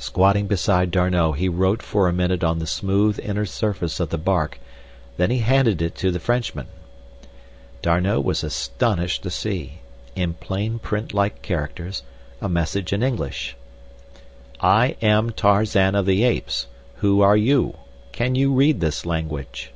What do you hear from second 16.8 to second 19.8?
Who are you? Can you read this language?